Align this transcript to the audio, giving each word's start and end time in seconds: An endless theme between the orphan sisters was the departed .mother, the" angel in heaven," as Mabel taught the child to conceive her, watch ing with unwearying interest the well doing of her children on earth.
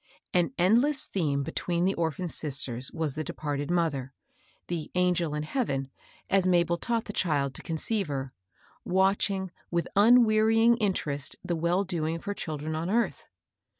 An 0.33 0.51
endless 0.57 1.05
theme 1.05 1.43
between 1.43 1.85
the 1.85 1.93
orphan 1.93 2.27
sisters 2.27 2.91
was 2.91 3.13
the 3.13 3.23
departed 3.23 3.69
.mother, 3.69 4.15
the" 4.65 4.89
angel 4.95 5.35
in 5.35 5.43
heaven," 5.43 5.91
as 6.27 6.47
Mabel 6.47 6.75
taught 6.77 7.05
the 7.05 7.13
child 7.13 7.53
to 7.53 7.61
conceive 7.61 8.07
her, 8.07 8.33
watch 8.83 9.29
ing 9.29 9.51
with 9.69 9.87
unwearying 9.95 10.75
interest 10.77 11.35
the 11.43 11.55
well 11.55 11.83
doing 11.83 12.15
of 12.15 12.23
her 12.23 12.33
children 12.33 12.73
on 12.75 12.89
earth. 12.89 13.27